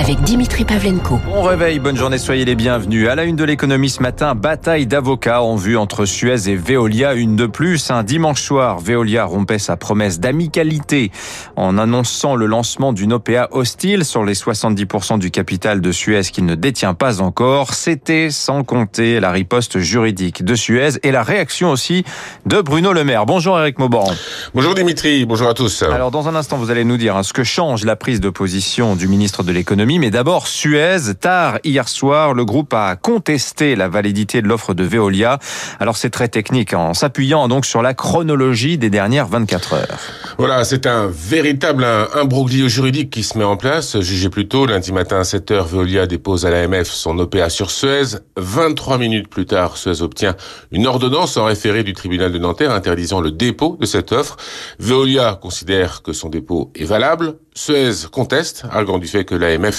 avec 0.00 0.22
Dimitri 0.22 0.64
Pavlenko. 0.64 1.20
Bon 1.26 1.42
réveil, 1.42 1.78
bonne 1.78 1.96
journée, 1.96 2.16
soyez 2.16 2.46
les 2.46 2.54
bienvenus. 2.54 3.06
À 3.10 3.14
la 3.14 3.24
une 3.24 3.36
de 3.36 3.44
l'économie 3.44 3.90
ce 3.90 4.02
matin, 4.02 4.34
bataille 4.34 4.86
d'avocats 4.86 5.42
en 5.42 5.56
vue 5.56 5.76
entre 5.76 6.06
Suez 6.06 6.48
et 6.48 6.56
Veolia, 6.56 7.12
une 7.12 7.36
de 7.36 7.44
plus. 7.44 7.90
Un 7.90 8.02
dimanche 8.02 8.40
soir, 8.40 8.78
Veolia 8.78 9.26
rompait 9.26 9.58
sa 9.58 9.76
promesse 9.76 10.18
d'amicalité 10.18 11.10
en 11.54 11.76
annonçant 11.76 12.34
le 12.34 12.46
lancement 12.46 12.94
d'une 12.94 13.12
OPA 13.12 13.48
hostile 13.50 14.06
sur 14.06 14.24
les 14.24 14.32
70% 14.32 15.18
du 15.18 15.30
capital 15.30 15.82
de 15.82 15.92
Suez 15.92 16.22
qu'il 16.22 16.46
ne 16.46 16.54
détient 16.54 16.94
pas 16.94 17.20
encore. 17.20 17.74
C'était 17.74 18.30
sans 18.30 18.64
compter 18.64 19.20
la 19.20 19.30
riposte 19.30 19.80
juridique 19.80 20.42
de 20.42 20.54
Suez 20.54 20.92
et 21.02 21.10
la 21.10 21.22
réaction 21.22 21.70
aussi 21.70 22.04
de 22.46 22.62
Bruno 22.62 22.94
Le 22.94 23.04
Maire. 23.04 23.26
Bonjour 23.26 23.58
Eric 23.58 23.78
Mauban. 23.78 24.10
Bonjour 24.54 24.74
Dimitri, 24.74 25.26
bonjour 25.26 25.48
à 25.48 25.54
tous. 25.54 25.82
Alors 25.82 26.10
dans 26.10 26.26
un 26.26 26.34
instant, 26.34 26.56
vous 26.56 26.70
allez 26.70 26.84
nous 26.84 26.96
dire 26.96 27.16
hein, 27.16 27.22
ce 27.22 27.34
que 27.34 27.44
change 27.44 27.84
la 27.84 27.96
prise 27.96 28.20
de 28.20 28.30
position 28.30 28.96
du 28.96 29.06
ministre 29.06 29.42
de 29.42 29.52
l'économie 29.52 29.89
mais 29.98 30.10
d'abord, 30.10 30.46
Suez, 30.46 31.14
tard 31.18 31.58
hier 31.64 31.88
soir, 31.88 32.34
le 32.34 32.44
groupe 32.44 32.74
a 32.74 32.96
contesté 32.96 33.76
la 33.76 33.88
validité 33.88 34.42
de 34.42 34.46
l'offre 34.46 34.74
de 34.74 34.84
Veolia. 34.84 35.38
Alors 35.78 35.96
c'est 35.96 36.10
très 36.10 36.28
technique, 36.28 36.74
en 36.74 36.94
s'appuyant 36.94 37.48
donc 37.48 37.64
sur 37.64 37.82
la 37.82 37.94
chronologie 37.94 38.78
des 38.78 38.90
dernières 38.90 39.26
24 39.26 39.72
heures. 39.74 39.98
Voilà, 40.38 40.64
c'est 40.64 40.86
un 40.86 41.08
véritable 41.08 41.86
imbroglio 42.14 42.68
juridique 42.68 43.10
qui 43.10 43.22
se 43.22 43.36
met 43.38 43.44
en 43.44 43.56
place. 43.56 44.00
Jugé 44.00 44.28
plus 44.28 44.48
tôt, 44.48 44.66
lundi 44.66 44.92
matin 44.92 45.20
à 45.20 45.22
7h, 45.22 45.66
Veolia 45.66 46.06
dépose 46.06 46.46
à 46.46 46.50
l'AMF 46.50 46.88
son 46.88 47.18
OPA 47.18 47.48
sur 47.50 47.70
Suez. 47.70 48.18
23 48.36 48.98
minutes 48.98 49.28
plus 49.28 49.46
tard, 49.46 49.76
Suez 49.76 50.02
obtient 50.02 50.36
une 50.72 50.86
ordonnance 50.86 51.36
en 51.36 51.44
référé 51.46 51.84
du 51.84 51.92
tribunal 51.92 52.32
de 52.32 52.38
Nanterre 52.38 52.72
interdisant 52.72 53.20
le 53.20 53.30
dépôt 53.30 53.76
de 53.80 53.86
cette 53.86 54.12
offre. 54.12 54.36
Veolia 54.78 55.38
considère 55.40 56.02
que 56.02 56.12
son 56.12 56.28
dépôt 56.28 56.70
est 56.74 56.84
valable. 56.84 57.36
Suez 57.54 58.06
conteste, 58.10 58.64
arguant 58.70 58.98
du 58.98 59.06
fait 59.06 59.24
que 59.24 59.34
l'AMF 59.34 59.69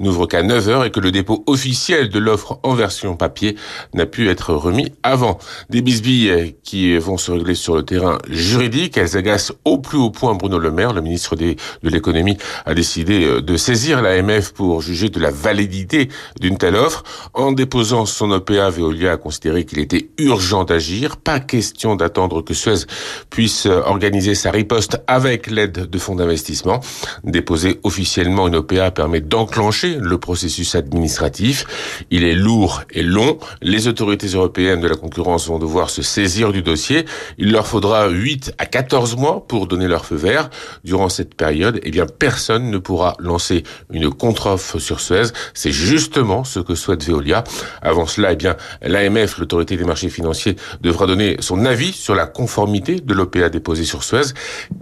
n'ouvre 0.00 0.26
qu'à 0.26 0.42
9 0.42 0.68
heures 0.68 0.84
et 0.84 0.90
que 0.90 1.00
le 1.00 1.10
dépôt 1.10 1.44
officiel 1.46 2.08
de 2.08 2.18
l'offre 2.18 2.58
en 2.62 2.74
version 2.74 3.16
papier 3.16 3.56
n'a 3.94 4.06
pu 4.06 4.28
être 4.28 4.54
remis 4.54 4.92
avant. 5.02 5.38
Des 5.70 5.82
bisbilles 5.82 6.56
qui 6.62 6.96
vont 6.98 7.16
se 7.16 7.30
régler 7.30 7.54
sur 7.54 7.74
le 7.74 7.82
terrain 7.82 8.18
juridique, 8.28 8.96
elles 8.96 9.16
agacent 9.16 9.52
au 9.64 9.78
plus 9.78 9.98
haut 9.98 10.10
point 10.10 10.34
Bruno 10.34 10.58
Le 10.58 10.70
Maire, 10.70 10.92
le 10.92 11.00
ministre 11.00 11.36
de 11.36 11.56
l'économie, 11.82 12.36
a 12.66 12.74
décidé 12.74 13.24
euh, 13.24 13.42
de 13.42 13.56
saisir 13.56 14.02
l'AMF 14.02 14.52
pour 14.52 14.80
juger 14.80 15.08
de 15.08 15.20
la 15.20 15.30
validité 15.30 16.08
d'une 16.40 16.58
telle 16.58 16.76
offre. 16.76 17.02
En 17.34 17.52
déposant 17.52 18.06
son 18.06 18.30
OPA, 18.30 18.70
Veolia 18.70 19.12
a 19.12 19.16
considéré 19.16 19.64
qu'il 19.64 19.78
était 19.78 20.08
urgent 20.18 20.64
d'agir, 20.64 21.16
pas 21.16 21.40
question 21.40 21.96
d'attendre 21.96 22.42
que 22.42 22.54
Suez 22.54 22.86
puisse 23.30 23.66
euh, 23.66 23.80
organiser 23.84 24.34
sa 24.34 24.50
riposte 24.50 25.00
avec 25.06 25.48
l'aide 25.48 25.88
de 25.90 25.98
fonds 25.98 26.14
d'investissement. 26.14 26.80
Déposer 27.24 27.80
officiellement 27.82 28.48
une 28.48 28.56
OPA 28.56 28.90
permet 28.90 29.20
d'enclencher 29.38 29.98
le 30.00 30.18
processus 30.18 30.74
administratif. 30.74 31.64
Il 32.10 32.24
est 32.24 32.34
lourd 32.34 32.82
et 32.90 33.04
long. 33.04 33.38
Les 33.62 33.86
autorités 33.86 34.26
européennes 34.26 34.80
de 34.80 34.88
la 34.88 34.96
concurrence 34.96 35.46
vont 35.46 35.60
devoir 35.60 35.90
se 35.90 36.02
saisir 36.02 36.50
du 36.50 36.62
dossier. 36.62 37.04
Il 37.38 37.52
leur 37.52 37.68
faudra 37.68 38.08
8 38.08 38.54
à 38.58 38.66
14 38.66 39.14
mois 39.16 39.46
pour 39.46 39.68
donner 39.68 39.86
leur 39.86 40.04
feu 40.04 40.16
vert. 40.16 40.50
Durant 40.82 41.08
cette 41.08 41.36
période, 41.36 41.78
eh 41.84 41.92
bien, 41.92 42.06
personne 42.06 42.68
ne 42.68 42.78
pourra 42.78 43.14
lancer 43.20 43.62
une 43.92 44.10
contre-offre 44.10 44.80
sur 44.80 44.98
Suez. 44.98 45.28
C'est 45.54 45.70
justement 45.70 46.42
ce 46.42 46.58
que 46.58 46.74
souhaite 46.74 47.04
Veolia. 47.04 47.44
Avant 47.80 48.06
cela, 48.06 48.32
eh 48.32 48.36
bien, 48.36 48.56
l'AMF, 48.82 49.38
l'autorité 49.38 49.76
des 49.76 49.84
marchés 49.84 50.08
financiers, 50.08 50.56
devra 50.80 51.06
donner 51.06 51.36
son 51.38 51.64
avis 51.64 51.92
sur 51.92 52.16
la 52.16 52.26
conformité 52.26 52.98
de 52.98 53.14
l'OPA 53.14 53.50
déposée 53.50 53.84
sur 53.84 54.02
Suez. 54.02 54.32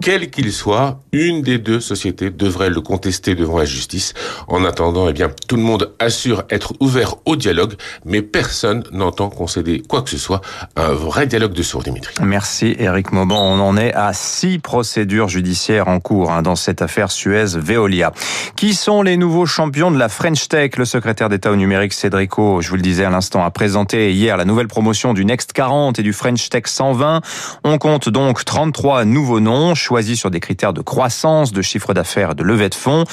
Quel 0.01 0.31
qu'il 0.31 0.51
soit, 0.51 0.99
une 1.11 1.43
des 1.43 1.59
deux 1.59 1.79
sociétés 1.79 2.31
devrait 2.31 2.71
le 2.71 2.81
contester 2.81 3.35
devant 3.35 3.59
la 3.59 3.65
justice. 3.65 4.15
En 4.47 4.63
attendant, 4.63 5.09
eh 5.09 5.13
bien, 5.13 5.29
tout 5.47 5.57
le 5.57 5.61
monde 5.61 5.93
assure 5.99 6.43
être 6.49 6.73
ouvert 6.79 7.15
au 7.25 7.35
dialogue, 7.35 7.73
mais 8.05 8.21
personne 8.21 8.83
n'entend 8.91 9.29
concéder 9.29 9.83
quoi 9.87 10.01
que 10.01 10.09
ce 10.09 10.17
soit. 10.17 10.41
Un 10.75 10.93
vrai 10.93 11.27
dialogue 11.27 11.53
de 11.53 11.63
sourds, 11.63 11.83
Dimitri. 11.83 12.13
Merci 12.21 12.75
Eric 12.79 13.11
Mauban. 13.11 13.37
On 13.37 13.59
en 13.59 13.75
est 13.75 13.93
à 13.93 14.13
six 14.13 14.59
procédures 14.59 15.27
judiciaires 15.27 15.89
en 15.89 15.99
cours 15.99 16.31
hein, 16.31 16.41
dans 16.41 16.55
cette 16.55 16.81
affaire 16.81 17.11
Suez-Veolia. 17.11 18.13
Qui 18.55 18.73
sont 18.73 19.01
les 19.01 19.17
nouveaux 19.17 19.45
champions 19.45 19.91
de 19.91 19.97
la 19.97 20.07
French 20.07 20.47
Tech? 20.47 20.77
Le 20.77 20.85
secrétaire 20.85 21.27
d'État 21.27 21.51
au 21.51 21.55
numérique 21.55 21.93
Cédrico, 21.93 22.61
je 22.61 22.69
vous 22.69 22.75
le 22.75 22.81
disais 22.81 23.03
à 23.03 23.09
l'instant, 23.09 23.43
a 23.43 23.51
présenté 23.51 24.13
hier 24.13 24.37
la 24.37 24.45
nouvelle 24.45 24.67
promotion 24.67 25.13
du 25.13 25.25
Next 25.25 25.51
40 25.51 25.99
et 25.99 26.03
du 26.03 26.13
French 26.13 26.49
Tech 26.49 26.63
120. 26.67 27.21
On 27.65 27.77
compte 27.77 28.07
donc 28.07 28.45
33 28.45 29.03
nouveaux 29.03 29.41
noms 29.41 29.75
choisis 29.75 30.19
sur 30.19 30.31
des 30.31 30.39
critères 30.39 30.73
de 30.73 30.81
croissance, 30.81 31.51
de 31.51 31.61
chiffre 31.61 31.93
d'affaires 31.93 32.33
de 32.33 32.43
levée 32.43 32.69
de 32.69 32.75
fonds. 32.75 33.03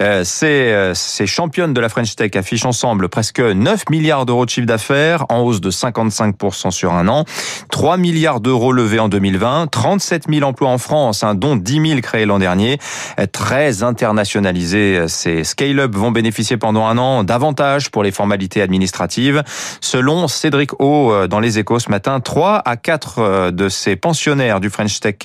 Euh, 0.00 0.24
ces, 0.24 0.72
euh, 0.72 0.79
ces 0.94 1.26
championnes 1.26 1.74
de 1.74 1.80
la 1.80 1.88
French 1.88 2.16
Tech 2.16 2.30
affichent 2.34 2.64
ensemble 2.64 3.08
presque 3.08 3.40
9 3.40 3.88
milliards 3.90 4.26
d'euros 4.26 4.44
de 4.44 4.50
chiffre 4.50 4.66
d'affaires, 4.66 5.24
en 5.28 5.40
hausse 5.40 5.60
de 5.60 5.70
55% 5.70 6.70
sur 6.70 6.92
un 6.92 7.08
an, 7.08 7.24
3 7.70 7.96
milliards 7.96 8.40
d'euros 8.40 8.72
levés 8.72 8.98
en 8.98 9.08
2020, 9.08 9.68
37 9.68 10.24
000 10.28 10.46
emplois 10.46 10.68
en 10.68 10.78
France, 10.78 11.22
hein, 11.22 11.34
dont 11.34 11.56
10 11.56 11.88
000 11.88 12.00
créés 12.00 12.26
l'an 12.26 12.38
dernier, 12.38 12.78
euh, 13.18 13.26
très 13.30 13.82
internationalisés. 13.82 15.06
Ces 15.08 15.44
scale-up 15.44 15.94
vont 15.94 16.10
bénéficier 16.10 16.56
pendant 16.56 16.86
un 16.86 16.98
an 16.98 17.24
davantage 17.24 17.90
pour 17.90 18.02
les 18.02 18.12
formalités 18.12 18.62
administratives. 18.62 19.42
Selon 19.80 20.28
Cédric 20.28 20.80
O 20.80 21.26
dans 21.26 21.40
les 21.40 21.58
échos 21.58 21.78
ce 21.78 21.90
matin, 21.90 22.20
3 22.20 22.62
à 22.64 22.76
4 22.76 23.50
de 23.50 23.68
ces 23.68 23.96
pensionnaires 23.96 24.60
du 24.60 24.70
French 24.70 25.00
Tech, 25.00 25.16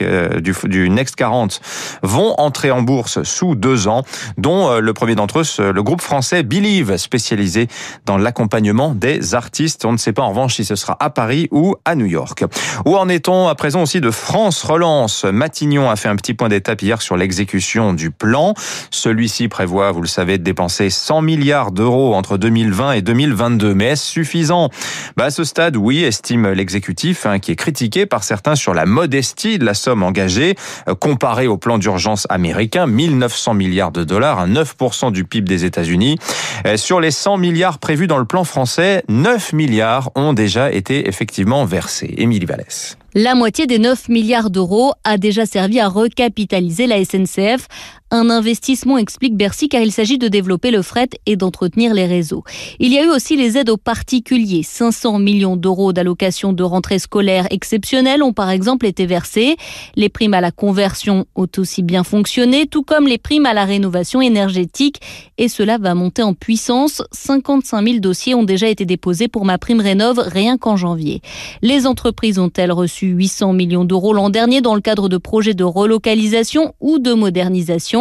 du, 0.42 0.90
Next 0.90 1.16
40 1.16 1.62
vont 2.04 2.36
entrer 2.38 2.72
en 2.72 2.82
bourse 2.82 3.24
sous 3.24 3.56
deux 3.56 3.88
ans, 3.88 4.04
dont 4.38 4.70
euh, 4.70 4.80
le 4.80 4.94
premier 4.94 5.16
d'entre 5.16 5.40
eux, 5.40 5.44
le 5.60 5.84
groupe 5.84 6.02
français 6.02 6.44
Believe, 6.44 6.98
spécialisé 6.98 7.68
dans 8.06 8.18
l'accompagnement 8.18 8.94
des 8.94 9.36
artistes. 9.36 9.86
On 9.86 9.92
ne 9.92 9.98
sait 9.98 10.14
pas 10.14 10.24
en 10.24 10.30
revanche 10.30 10.56
si 10.56 10.66
ce 10.66 10.76
sera 10.76 10.98
à 11.00 11.10
Paris 11.10 11.48
ou 11.52 11.76
à 11.86 11.96
New 11.96 12.06
York. 12.06 12.44
Où 12.86 12.96
en 12.98 13.08
est-on 13.10 13.48
à 13.48 13.56
présent 13.56 13.82
aussi 13.84 14.02
de 14.02 14.12
France 14.12 14.64
Relance? 14.64 15.24
Matignon 15.24 15.90
a 15.90 15.96
fait 15.96 16.10
un 16.10 16.16
petit 16.16 16.34
point 16.34 16.50
d'étape 16.50 16.82
hier 16.82 17.02
sur 17.02 17.18
l'exécution 17.18 17.94
du 17.94 18.12
plan. 18.12 18.54
Celui-ci 18.92 19.48
prévoit, 19.48 19.92
vous 19.92 20.02
le 20.02 20.08
savez, 20.08 20.38
de 20.38 20.44
dépenser 20.44 20.90
100 20.90 21.22
milliards 21.22 21.72
d'euros 21.72 22.16
entre 22.16 22.38
2020 22.38 22.94
et 22.94 23.02
2022. 23.02 23.74
Mais 23.74 23.86
est-ce 23.86 24.06
suffisant? 24.06 24.70
Bah, 25.16 25.26
À 25.26 25.30
ce 25.30 25.44
stade, 25.44 25.78
oui, 25.78 26.04
estime 26.04 26.52
l'exécutif, 26.52 27.26
hein, 27.26 27.40
qui 27.40 27.52
est 27.52 27.56
critiqué 27.56 28.06
par 28.06 28.24
certains 28.24 28.56
sur 28.56 28.74
la 28.74 28.86
modestie 28.86 29.60
de 29.60 29.66
la 29.66 29.74
somme 29.74 30.04
engagée, 30.04 30.56
euh, 30.88 30.96
comparée 30.96 31.48
au 31.48 31.58
plan 31.58 31.78
d'urgence 31.78 32.28
américain, 32.30 32.88
900 32.88 33.54
milliards 33.54 33.92
de 33.92 34.04
dollars, 34.04 34.48
9% 34.48 35.12
du 35.12 35.26
PIB 35.26 35.35
des 35.44 35.66
États-Unis. 35.66 36.18
Euh, 36.66 36.78
sur 36.78 37.00
les 37.00 37.12
100 37.12 37.38
milliards 37.38 37.80
prévus 37.80 38.08
dans 38.08 38.18
le 38.18 38.26
plan 38.26 38.44
français, 38.44 39.04
9 39.10 39.54
milliards 39.54 40.12
ont 40.16 40.34
déjà 40.34 40.72
été 40.72 41.08
effectivement 41.10 41.66
versés. 41.66 42.14
Émilie 42.18 42.46
Vallès. 42.46 42.98
La 43.14 43.34
moitié 43.34 43.66
des 43.66 43.80
9 43.80 44.10
milliards 44.10 44.50
d'euros 44.50 44.94
a 45.06 45.18
déjà 45.18 45.46
servi 45.46 45.80
à 45.80 45.88
recapitaliser 45.88 46.86
la 46.86 47.04
SNCF. 47.04 47.68
Un 48.12 48.30
investissement 48.30 49.00
explique 49.00 49.36
Bercy 49.36 49.68
car 49.68 49.82
il 49.82 49.92
s'agit 49.92 50.20
de 50.20 50.28
développer 50.28 50.70
le 50.70 50.84
fret 50.84 51.10
et 51.26 51.36
d'entretenir 51.36 51.96
les 51.96 52.06
réseaux. 52.06 52.44
Il 52.80 52.94
y 52.94 53.00
a 53.00 53.04
eu 53.04 53.10
aussi 53.10 53.36
les 53.36 53.58
aides 53.58 53.72
aux 53.72 53.78
particuliers. 53.78 54.62
500 54.62 55.18
millions 55.18 55.56
d'euros 55.56 55.92
d'allocations 55.92 56.54
de 56.54 56.62
rentrée 56.62 57.00
scolaire 57.00 57.48
exceptionnelles 57.50 58.22
ont 58.22 58.32
par 58.32 58.52
exemple 58.52 58.86
été 58.86 59.08
versés. 59.08 59.56
Les 59.96 60.10
primes 60.10 60.36
à 60.36 60.42
la 60.42 60.52
conversion 60.52 61.26
ont 61.36 61.48
aussi 61.58 61.82
bien 61.82 62.04
fonctionné, 62.04 62.68
tout 62.68 62.84
comme 62.84 63.08
les 63.08 63.18
primes 63.18 63.48
à 63.48 63.56
la 63.56 63.66
rénovation 63.66 64.22
énergétique. 64.22 65.02
Et 65.40 65.48
cela 65.48 65.80
va 65.80 65.96
monter 65.96 66.22
en 66.22 66.36
puissance. 66.36 67.02
55 67.12 67.84
000 67.84 68.00
dossiers 68.00 68.36
ont 68.36 68.44
déjà 68.44 68.68
été 68.68 68.86
déposés 68.86 69.28
pour 69.30 69.46
ma 69.46 69.58
prime 69.58 69.82
rénove 69.82 70.20
rien 70.20 70.60
qu'en 70.60 70.78
janvier. 70.78 71.22
Les 71.64 71.88
entreprises 71.88 72.38
ont-elles 72.38 72.72
reçu 72.72 73.08
800 73.08 73.54
millions 73.54 73.84
d'euros 73.84 74.14
l'an 74.14 74.30
dernier 74.30 74.62
dans 74.62 74.76
le 74.76 74.82
cadre 74.82 75.10
de 75.10 75.18
projets 75.18 75.56
de 75.56 75.64
relocalisation 75.64 76.76
ou 76.80 77.00
de 77.00 77.14
modernisation? 77.14 77.95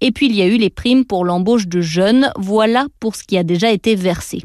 Et 0.00 0.10
puis 0.10 0.26
il 0.26 0.34
y 0.34 0.42
a 0.42 0.46
eu 0.46 0.56
les 0.56 0.70
primes 0.70 1.04
pour 1.04 1.24
l'embauche 1.24 1.66
de 1.66 1.80
jeunes. 1.80 2.30
Voilà 2.38 2.86
pour 3.00 3.16
ce 3.16 3.24
qui 3.24 3.36
a 3.36 3.42
déjà 3.42 3.70
été 3.70 3.94
versé. 3.94 4.40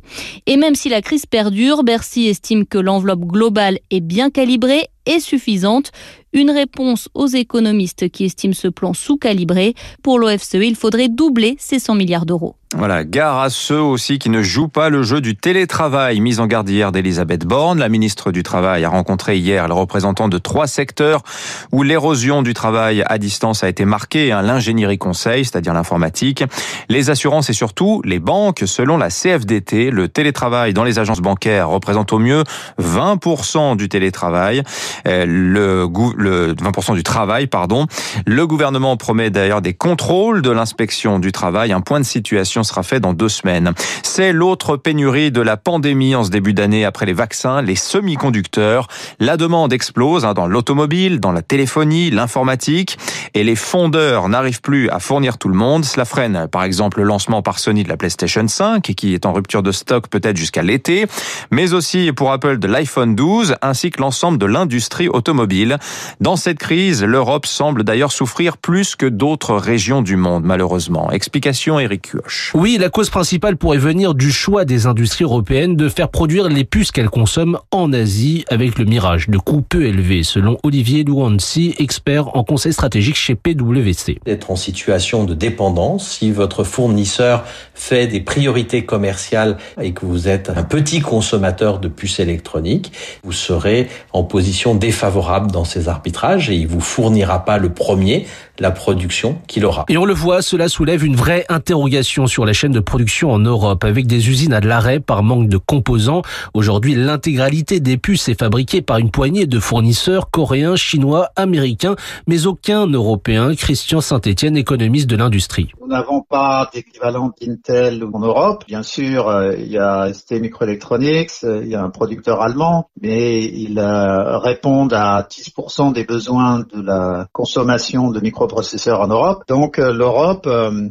Et 0.46 0.58
même 0.58 0.76
si 0.76 0.90
la 0.90 1.02
crise 1.02 1.26
perdure, 1.26 1.84
Bercy 1.84 2.28
estime 2.28 2.66
que 2.66 2.78
l'enveloppe 2.78 3.26
globale 3.26 3.80
est 3.90 4.02
bien 4.02 4.30
calibrée 4.30 4.88
et 5.06 5.20
suffisante. 5.20 5.92
Une 6.32 6.52
réponse 6.52 7.10
aux 7.16 7.28
économistes 7.28 8.10
qui 8.10 8.26
estiment 8.26 8.54
ce 8.54 8.68
plan 8.68 8.94
sous-calibré. 8.94 9.74
Pour 10.04 10.20
l'OFCE, 10.20 10.56
il 10.56 10.76
faudrait 10.76 11.10
doubler 11.10 11.56
ces 11.58 11.80
100 11.80 11.96
milliards 11.96 12.26
d'euros. 12.26 12.56
Voilà, 12.76 13.04
gare 13.04 13.40
à 13.40 13.50
ceux 13.50 13.82
aussi 13.82 14.20
qui 14.20 14.30
ne 14.30 14.44
jouent 14.44 14.68
pas 14.68 14.90
le 14.90 15.02
jeu 15.02 15.22
du 15.22 15.36
télétravail. 15.36 16.20
Mise 16.20 16.40
en 16.40 16.46
garde 16.46 16.70
hier 16.70 16.92
d'Elisabeth 16.92 17.44
Borne, 17.44 17.80
la 17.80 17.90
ministre 17.90 18.32
du 18.32 18.44
Travail 18.44 18.86
a 18.86 18.90
rencontré 18.90 19.40
hier 19.40 19.68
le 19.68 19.74
représentant 19.74 20.28
de 20.28 20.38
trois 20.38 20.68
secteurs 20.68 21.24
où 21.72 21.82
l'érosion 21.82 22.44
du 22.44 22.54
travail 22.54 23.04
à 23.08 23.18
distance 23.18 23.64
a 23.64 23.70
été 23.70 23.86
marquée. 23.86 24.32
Hein, 24.32 24.44
l'ingénierie 24.44 25.00
conseil, 25.00 25.46
c'est-à-dire 25.46 25.74
l'informatique, 25.74 26.44
les 26.90 27.10
assurances 27.10 27.50
et 27.50 27.54
surtout 27.54 28.04
les 28.06 28.20
banques. 28.20 28.62
Selon 28.68 28.98
la 28.98 29.10
CFDT, 29.10 29.90
le 29.90 30.08
télétravail 30.08 30.72
dans 30.76 30.84
les 30.84 31.00
agences 31.00 31.22
bancaires 31.22 31.70
représente 31.70 32.14
au 32.14 32.20
mieux 32.20 32.44
20% 32.80 33.78
du 33.78 33.90
télétravail, 33.90 34.62
euh, 35.08 35.26
le, 35.28 35.90
le 36.16 36.54
20% 36.54 36.94
du 36.94 37.02
travail, 37.02 37.48
pardon. 37.48 37.88
Le 38.28 38.46
gouvernement 38.46 38.96
promet 38.96 39.32
d'ailleurs 39.32 39.64
des 39.64 39.74
contrôles 39.74 40.44
de 40.44 40.52
l'inspection 40.52 41.18
du 41.18 41.32
travail, 41.32 41.72
un 41.72 41.82
point 41.82 42.00
de 42.00 42.06
situation 42.06 42.59
sera 42.64 42.84
fait 42.84 43.00
dans 43.00 43.14
deux 43.14 43.30
semaines. 43.30 43.74
C'est 44.04 44.34
l'autre 44.34 44.78
pénurie 44.78 45.32
de 45.32 45.42
la 45.42 45.58
pandémie 45.58 46.16
en 46.16 46.24
ce 46.24 46.30
début 46.30 46.54
d'année 46.54 46.86
après 46.86 47.06
les 47.06 47.14
vaccins, 47.14 47.62
les 47.62 47.76
semi-conducteurs. 47.76 48.88
La 49.20 49.38
demande 49.38 49.74
explose 49.74 50.26
hein, 50.26 50.34
dans 50.34 50.48
l'automobile, 50.48 51.20
dans 51.20 51.32
la 51.32 51.42
téléphonie, 51.42 52.10
l'informatique 52.10 52.98
et 53.34 53.44
les 53.44 53.56
fondeurs 53.56 54.30
n'arrivent 54.30 54.62
plus 54.62 54.90
à 54.90 55.00
fournir 55.00 55.38
tout 55.38 55.50
le 55.50 55.56
monde. 55.56 55.86
Cela 55.86 56.06
freine 56.06 56.48
par 56.52 56.64
exemple 56.64 57.00
le 57.00 57.06
lancement 57.06 57.42
par 57.42 57.60
Sony 57.60 57.84
de 57.84 57.90
la 57.90 57.98
PlayStation 57.98 58.48
5 58.48 58.82
qui 58.82 59.14
est 59.14 59.26
en 59.26 59.34
rupture 59.34 59.64
de 59.64 59.72
stock 59.72 60.08
peut-être 60.08 60.38
jusqu'à 60.38 60.64
l'été, 60.64 61.06
mais 61.52 61.74
aussi 61.74 62.12
pour 62.16 62.32
Apple 62.32 62.60
de 62.60 62.68
l'iPhone 62.68 63.16
12 63.16 63.56
ainsi 63.62 63.92
que 63.92 64.02
l'ensemble 64.02 64.38
de 64.38 64.46
l'industrie 64.46 65.08
automobile. 65.08 65.78
Dans 66.20 66.36
cette 66.36 66.60
crise, 66.60 67.04
l'Europe 67.04 67.46
semble 67.46 67.84
d'ailleurs 67.84 68.12
souffrir 68.12 68.58
plus 68.58 68.96
que 68.96 69.06
d'autres 69.06 69.56
régions 69.56 70.02
du 70.02 70.16
monde 70.16 70.44
malheureusement. 70.44 71.12
Explication 71.12 71.80
Eric 71.80 72.12
Kioch. 72.12 72.49
Oui, 72.56 72.78
la 72.80 72.90
cause 72.90 73.12
principale 73.12 73.58
pourrait 73.58 73.78
venir 73.78 74.16
du 74.16 74.32
choix 74.32 74.66
des 74.66 74.88
industries 74.88 75.24
européennes 75.24 75.76
de 75.76 75.88
faire 75.88 76.10
produire 76.10 76.50
les 76.50 76.64
puces 76.64 76.92
qu'elles 76.92 77.10
consomment 77.10 77.60
en 77.70 77.94
Asie 77.94 78.44
avec 78.50 78.80
le 78.80 78.86
mirage 78.86 79.30
de 79.30 79.38
coûts 79.38 79.62
peu 79.62 79.86
élevés, 79.86 80.24
selon 80.24 80.58
Olivier 80.64 81.04
Louancy, 81.04 81.76
expert 81.78 82.36
en 82.36 82.44
conseil 82.44 82.74
stratégique 82.74 83.18
chez 83.18 83.36
PwC. 83.36 84.20
Être 84.26 84.50
en 84.50 84.56
situation 84.56 85.26
de 85.26 85.36
dépendance, 85.36 86.18
si 86.18 86.32
votre 86.32 86.64
fournisseur 86.64 87.44
fait 87.76 88.08
des 88.08 88.20
priorités 88.20 88.84
commerciales 88.84 89.58
et 89.80 89.92
que 89.92 90.08
vous 90.08 90.28
êtes 90.28 90.50
un 90.50 90.64
petit 90.64 91.02
consommateur 91.02 91.80
de 91.80 91.88
puces 91.88 92.20
électroniques, 92.20 92.92
vous 93.24 93.32
serez 93.32 93.90
en 94.12 94.24
position 94.24 94.74
défavorable 94.74 95.52
dans 95.52 95.66
ces 95.66 95.88
arbitrages 95.88 96.50
et 96.50 96.56
il 96.56 96.68
vous 96.68 96.82
fournira 96.82 97.46
pas 97.46 97.60
le 97.60 97.72
premier 97.72 98.26
la 98.60 98.72
production 98.72 99.40
qu'il 99.48 99.66
aura. 99.66 99.86
Et 99.88 99.98
on 99.98 100.06
le 100.06 100.14
voit, 100.14 100.42
cela 100.42 100.68
soulève 100.68 101.06
une 101.06 101.16
vraie 101.16 101.46
interrogation 101.50 102.28
sur 102.28 102.39
la 102.46 102.54
chaîne 102.54 102.72
de 102.72 102.80
production 102.80 103.32
en 103.32 103.40
Europe, 103.40 103.84
avec 103.84 104.08
des 104.08 104.30
usines 104.30 104.54
à 104.54 104.60
l'arrêt 104.60 105.00
par 105.00 105.24
manque 105.24 105.50
de 105.50 105.58
composants. 105.58 106.22
Aujourd'hui, 106.54 106.96
l'intégralité 106.96 107.80
des 107.80 107.98
puces 107.98 108.30
est 108.30 108.40
fabriquée 108.40 108.82
par 108.82 108.98
une 108.98 109.12
poignée 109.12 109.46
de 109.46 109.60
fournisseurs 109.60 110.30
coréens, 110.30 110.76
chinois, 110.76 111.30
américains, 111.36 111.96
mais 112.28 112.46
aucun 112.46 112.88
européen. 112.88 113.56
Christian 113.56 114.02
Saint-Etienne, 114.02 114.58
économiste 114.58 115.10
de 115.10 115.16
l'industrie. 115.16 115.70
Nous 115.82 115.88
n'avons 115.88 116.22
pas 116.22 116.70
d'équivalent 116.74 117.32
d'Intel 117.42 118.04
en 118.14 118.20
Europe. 118.20 118.64
Bien 118.68 118.84
sûr, 118.84 119.28
euh, 119.28 119.56
il 119.58 119.72
y 119.72 119.78
a 119.78 120.14
ST 120.14 120.34
Microelectronics, 120.34 121.32
euh, 121.44 121.62
il 121.64 121.70
y 121.70 121.76
a 121.76 121.82
un 121.82 121.90
producteur 121.90 122.42
allemand, 122.42 122.90
mais 123.02 123.44
ils 123.44 123.80
euh, 123.80 124.38
répondent 124.38 124.94
à 124.94 125.24
10% 125.24 125.94
des 125.94 126.04
besoins 126.04 126.60
de 126.60 126.82
la 126.82 127.28
consommation 127.34 128.12
de 128.12 128.20
microprocesseurs 128.20 129.02
en 129.02 129.08
Europe. 129.08 129.44
Donc 129.48 129.78
l'Europe 129.78 130.48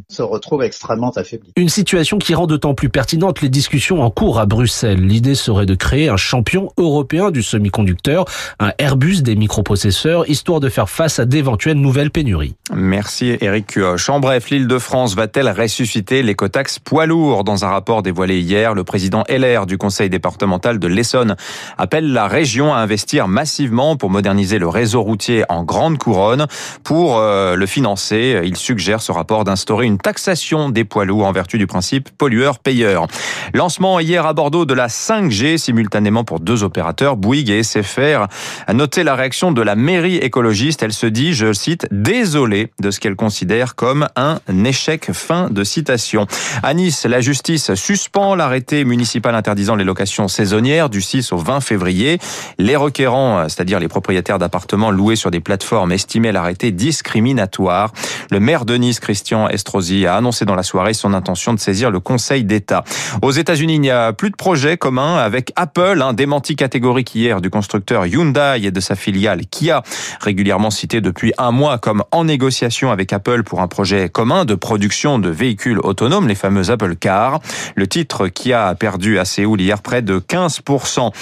se 0.09 0.23
retrouve 0.23 0.63
extrêmement 0.63 1.11
affaiblie. 1.11 1.38
Une 1.57 1.69
situation 1.69 2.19
qui 2.19 2.35
rend 2.35 2.47
d'autant 2.47 2.75
plus 2.75 2.89
pertinente 2.89 3.41
les 3.41 3.49
discussions 3.49 4.03
en 4.03 4.11
cours 4.11 4.39
à 4.39 4.47
Bruxelles. 4.47 5.05
L'idée 5.05 5.35
serait 5.35 5.67
de 5.67 5.75
créer 5.75 6.09
un 6.09 6.17
champion 6.17 6.71
européen 6.77 7.31
du 7.31 7.43
semi-conducteur, 7.43 8.25
un 8.59 8.73
Airbus 8.79 9.23
des 9.23 9.37
microprocesseurs, 9.37 10.29
histoire 10.29 10.61
de 10.61 10.69
faire 10.69 10.89
face 10.89 11.19
à 11.19 11.25
d'éventuelles 11.25 11.81
nouvelles 11.81 12.11
pénuries. 12.11 12.55
Merci 12.75 13.37
Eric 13.41 13.67
Cuoche. 13.67 14.09
En 14.09 14.21
bref, 14.21 14.51
l'île 14.51 14.67
de 14.67 14.79
France 14.79 15.15
va-t-elle 15.15 15.49
ressusciter 15.49 16.23
l'écotaxe 16.23 16.79
poids 16.79 17.07
lourd? 17.07 17.45
Dans 17.45 17.65
un 17.65 17.69
rapport 17.69 18.03
dévoilé 18.03 18.41
hier, 18.41 18.75
le 18.75 18.85
président 18.85 19.25
LR 19.29 19.67
du 19.67 19.79
conseil 19.79 20.11
départemental 20.11 20.79
de 20.79 20.87
l'Essonne 20.87 21.37
appelle 21.77 22.13
la 22.13 22.29
région 22.29 22.75
à 22.75 22.79
investir 22.79 23.29
massivement 23.29 23.97
pour 23.97 24.11
moderniser 24.11 24.59
le 24.59 24.69
réseau 24.69 25.03
routier 25.03 25.45
en 25.49 25.65
grande 25.65 25.99
couronne. 25.99 26.47
Pour 26.85 27.19
euh, 27.19 27.57
le 27.57 27.67
financer, 27.67 28.41
il 28.45 28.57
suggère 28.57 29.01
ce 29.01 29.13
rapport 29.13 29.45
d'instaurer 29.45 29.87
une 29.87 29.99
taxation 29.99 30.69
des 30.71 30.85
poids 30.85 31.05
lourds 31.05 31.28
en 31.29 31.33
vertu 31.33 31.59
du 31.59 31.67
principe 31.67 32.09
pollueur-payeur. 32.17 33.07
Lancement 33.55 34.01
hier 34.01 34.27
à 34.27 34.33
Bordeaux 34.33 34.65
de 34.65 34.75
la 34.75 34.89
5G 34.89 35.59
simultanément 35.59 36.25
pour 36.25 36.41
deux 36.41 36.65
opérateurs, 36.65 37.17
Bouygues 37.17 37.51
et 37.51 37.63
SFR. 37.63 38.27
A 38.67 38.73
noté 38.73 39.05
la 39.05 39.15
réaction 39.15 39.53
de 39.53 39.63
la 39.63 39.77
mairie 39.77 40.17
écologiste. 40.17 40.83
Elle 40.83 40.93
se 40.93 41.07
dit, 41.07 41.35
je 41.35 41.53
cite, 41.53 41.87
désolée 41.91 42.73
de 42.81 42.91
ce 42.91 42.99
qu'elle 42.99 43.17
considère 43.17 43.75
comme 43.75 44.09
un 44.17 44.39
échec. 44.65 45.11
Fin 45.13 45.51
de 45.51 45.65
citation. 45.65 46.27
À 46.63 46.75
Nice, 46.75 47.05
la 47.05 47.21
justice 47.21 47.75
suspend 47.75 48.35
l'arrêté 48.35 48.85
municipal 48.85 49.35
interdisant 49.35 49.77
les 49.77 49.85
locations 49.85 50.29
saisonnières 50.29 50.89
du 50.89 51.03
6 51.03 51.33
au 51.33 51.37
20 51.37 51.61
février. 51.61 52.19
Les 52.59 52.77
requérants, 52.77 53.49
c'est-à-dire 53.49 53.81
les 53.81 53.89
propriétaires 53.89 54.39
d'appartements 54.39 54.91
loués 54.91 55.17
sur 55.17 55.31
des 55.31 55.41
plateformes, 55.41 55.93
estimaient 55.93 56.33
l'arrêté 56.33 56.73
discriminatoire. 56.73 57.93
Le 58.31 58.41
maire 58.41 58.65
de 58.65 58.77
Nice, 58.77 59.01
Christian 59.01 59.49
Estrosi, 59.49 60.07
a 60.07 60.17
annoncé 60.17 60.45
dans 60.45 60.55
la 60.55 60.63
soirée 60.63 60.95
son 60.95 61.13
intention 61.19 61.53
de 61.53 61.59
saisir 61.59 61.91
le 61.91 62.01
Conseil 62.01 62.45
d'État. 62.45 62.85
Aux 63.21 63.31
États-Unis, 63.31 63.75
il 63.75 63.81
n'y 63.81 63.91
a 63.91 64.15
plus 64.15 64.31
de 64.31 64.37
projet 64.37 64.79
commun 64.79 65.17
avec 65.17 65.53
Apple, 65.57 66.01
un 66.03 66.15
démenti 66.15 66.57
catégorique 66.57 67.15
hier 67.15 67.43
du 67.43 67.51
constructeur 67.51 68.07
Hyundai 68.07 68.61
et 68.63 68.71
de 68.71 68.81
sa 68.81 68.95
filiale 68.95 69.43
Kia, 69.51 69.83
régulièrement 70.21 70.71
cité 70.71 71.01
depuis 71.01 71.33
un 71.37 71.51
mois 71.51 71.79
comme 71.79 72.05
en 72.13 72.25
négociation 72.25 72.91
avec 72.91 73.13
Apple 73.13 73.43
pour 73.43 73.61
un 73.61 73.69
projet 73.69 74.09
commun 74.09 74.45
de 74.45 74.55
production 74.55 75.19
de 75.19 75.29
véhicules 75.29 75.81
autonomes, 75.83 76.29
les 76.29 76.35
fameux 76.35 76.71
Apple 76.71 76.97
Cars. 76.97 77.41
Le 77.75 77.87
titre 77.87 78.29
Kia 78.29 78.69
a 78.69 78.75
perdu 78.75 79.19
à 79.19 79.25
Séoul 79.25 79.61
hier 79.61 79.83
près 79.83 80.03
de 80.03 80.19
15%. 80.19 81.13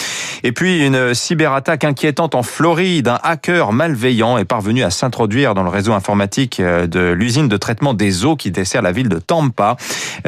Et 0.45 0.53
puis 0.53 0.85
une 0.85 1.15
cyberattaque 1.15 1.85
inquiétante 1.85 2.35
en 2.35 2.43
Floride. 2.43 3.09
Un 3.09 3.19
hacker 3.23 3.73
malveillant 3.73 4.39
est 4.39 4.45
parvenu 4.45 4.83
à 4.83 4.91
s'introduire 4.91 5.55
dans 5.55 5.63
le 5.63 5.71
réseau 5.71 5.93
informatique 5.93 6.61
de 6.61 7.11
l'usine 7.13 7.49
de 7.49 7.57
traitement 7.57 7.95
des 7.95 8.25
eaux 8.25 8.37
qui 8.37 8.51
dessert 8.51 8.83
la 8.83 8.93
ville 8.93 9.09
de 9.09 9.19
Tampa. 9.19 9.77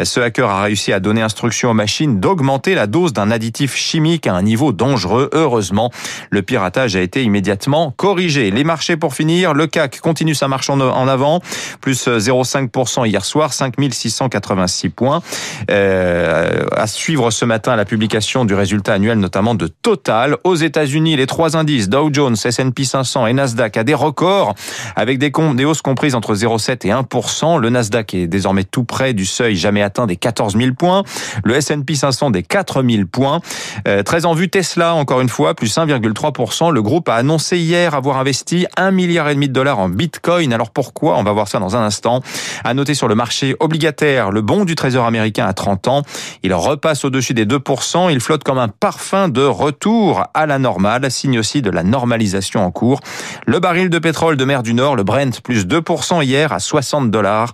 Ce 0.02 0.20
hacker 0.20 0.48
a 0.48 0.62
réussi 0.62 0.92
à 0.92 1.00
donner 1.00 1.22
instruction 1.22 1.70
aux 1.70 1.74
machines 1.74 2.20
d'augmenter 2.20 2.74
la 2.74 2.86
dose 2.86 3.12
d'un 3.12 3.30
additif 3.30 3.74
chimique 3.74 4.26
à 4.26 4.34
un 4.34 4.42
niveau 4.42 4.72
dangereux. 4.72 5.30
Heureusement, 5.32 5.90
le 6.30 6.42
piratage 6.42 6.96
a 6.96 7.00
été 7.00 7.22
immédiatement 7.22 7.92
corrigé. 7.96 8.50
Les 8.50 8.64
marchés 8.64 8.96
pour 8.96 9.14
finir, 9.14 9.54
le 9.54 9.66
CAC 9.66 10.00
continue 10.00 10.34
sa 10.34 10.48
marche 10.48 10.70
en 10.70 11.08
avant, 11.08 11.40
plus 11.80 12.08
0,5% 12.08 13.06
hier 13.06 13.24
soir, 13.24 13.52
5686 13.52 14.88
points. 14.90 15.22
Euh, 15.70 16.64
à 16.76 16.86
suivre 16.86 17.30
ce 17.30 17.44
matin 17.44 17.76
la 17.76 17.84
publication 17.84 18.44
du 18.44 18.54
résultat 18.54 18.94
annuel 18.94 19.18
notamment 19.18 19.54
de 19.54 19.66
Total. 19.66 20.36
Aux 20.44 20.54
États-Unis, 20.54 21.16
les 21.16 21.26
trois 21.26 21.56
indices 21.56 21.88
Dow 21.88 22.10
Jones, 22.12 22.36
S&P 22.42 22.84
500 22.84 23.26
et 23.26 23.32
Nasdaq 23.32 23.76
à 23.76 23.84
des 23.84 23.94
records 23.94 24.54
avec 24.96 25.18
des, 25.18 25.30
des 25.54 25.64
hausses 25.64 25.82
comprises 25.82 26.14
entre 26.14 26.34
0,7 26.34 26.86
et 26.86 26.90
1%. 26.90 27.60
Le 27.60 27.70
Nasdaq 27.70 28.14
est 28.14 28.26
désormais 28.26 28.64
tout 28.64 28.84
près 28.84 29.14
du 29.14 29.26
seuil 29.38 29.54
jamais 29.54 29.82
atteint 29.82 30.06
des 30.06 30.16
14 30.16 30.56
000 30.56 30.72
points. 30.74 31.04
Le 31.44 31.54
S&P 31.54 31.94
500 31.94 32.30
des 32.30 32.42
4 32.42 32.82
000 32.82 33.04
points. 33.10 33.40
Euh, 33.86 34.02
très 34.02 34.26
en 34.26 34.34
vue 34.34 34.48
Tesla, 34.48 34.94
encore 34.94 35.20
une 35.20 35.28
fois, 35.28 35.54
plus 35.54 35.76
1,3%. 35.76 36.72
Le 36.72 36.82
groupe 36.82 37.08
a 37.08 37.14
annoncé 37.14 37.56
hier 37.58 37.94
avoir 37.94 38.18
investi 38.18 38.66
1 38.76 38.90
milliard 38.90 39.28
et 39.28 39.34
demi 39.34 39.48
de 39.48 39.52
dollars 39.52 39.78
en 39.78 39.88
Bitcoin. 39.88 40.52
Alors 40.52 40.70
pourquoi? 40.70 41.16
On 41.18 41.22
va 41.22 41.32
voir 41.32 41.46
ça 41.46 41.60
dans 41.60 41.76
un 41.76 41.82
instant. 41.82 42.20
À 42.64 42.74
noter 42.74 42.94
sur 42.94 43.06
le 43.06 43.14
marché 43.14 43.54
obligataire, 43.60 44.32
le 44.32 44.42
bon 44.42 44.64
du 44.64 44.74
Trésor 44.74 45.06
américain 45.06 45.46
à 45.46 45.52
30 45.52 45.86
ans. 45.86 46.02
Il 46.42 46.52
repasse 46.52 47.04
au-dessus 47.04 47.34
des 47.34 47.46
2%. 47.46 48.10
Il 48.10 48.20
flotte 48.20 48.42
comme 48.42 48.58
un 48.58 48.68
parfum 48.68 49.28
de 49.28 49.42
retour 49.42 50.24
à 50.34 50.46
la 50.46 50.58
normale, 50.58 51.08
signe 51.12 51.38
aussi 51.38 51.62
de 51.62 51.70
la 51.70 51.84
normalisation 51.84 52.64
en 52.64 52.72
cours. 52.72 53.00
Le 53.46 53.60
baril 53.60 53.88
de 53.88 53.98
pétrole 54.00 54.36
de 54.36 54.44
mer 54.44 54.64
du 54.64 54.74
Nord, 54.74 54.96
le 54.96 55.04
Brent, 55.04 55.40
plus 55.42 55.64
2% 55.64 56.24
hier 56.24 56.52
à 56.52 56.58
60 56.58 57.12
dollars, 57.12 57.52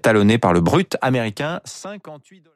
talonné 0.00 0.38
par 0.38 0.52
le 0.52 0.60
brut 0.60 0.96
américain, 1.24 1.60
58 1.64 2.40
dollars. 2.40 2.52